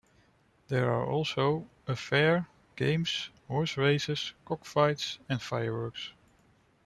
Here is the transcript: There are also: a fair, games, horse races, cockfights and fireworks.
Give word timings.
There 0.69 0.91
are 0.91 1.05
also: 1.05 1.69
a 1.85 1.95
fair, 1.95 2.47
games, 2.75 3.29
horse 3.47 3.77
races, 3.77 4.33
cockfights 4.45 5.19
and 5.29 5.39
fireworks. 5.39 6.11